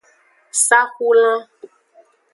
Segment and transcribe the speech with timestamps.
[0.67, 1.39] Saxulan.